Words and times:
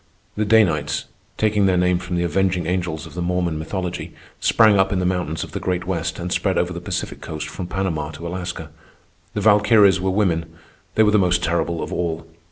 The 0.35 0.45
Danites, 0.45 1.05
taking 1.37 1.67
their 1.67 1.77
name 1.77 1.99
from 1.99 2.15
the 2.15 2.23
avenging 2.23 2.65
angels 2.65 3.05
of 3.05 3.13
the 3.13 3.21
Mormon 3.21 3.59
mythology, 3.59 4.15
sprang 4.39 4.79
up 4.79 4.91
in 4.91 4.97
the 4.97 5.05
mountains 5.05 5.43
of 5.43 5.51
the 5.51 5.59
Great 5.59 5.85
West 5.85 6.17
and 6.17 6.31
spread 6.33 6.57
over 6.57 6.73
the 6.73 6.81
Pacific 6.81 7.21
Coast 7.21 7.47
from 7.47 7.67
Panama 7.67 8.09
to 8.09 8.25
Alaska. 8.25 8.71
The 9.35 9.41
Valkyries 9.41 10.01
were 10.01 10.09
women. 10.09 10.51
They 10.95 11.03
were 11.03 11.11
the 11.11 11.19
most 11.19 11.43
terrible 11.43 11.83
of 11.83 11.93
all. 11.93 12.25